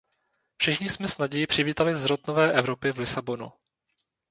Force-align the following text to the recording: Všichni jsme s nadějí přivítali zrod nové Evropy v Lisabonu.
Všichni 0.57 0.89
jsme 0.89 1.07
s 1.07 1.17
nadějí 1.17 1.47
přivítali 1.47 1.95
zrod 1.95 2.27
nové 2.27 2.53
Evropy 2.53 2.91
v 2.91 2.97
Lisabonu. 2.99 3.51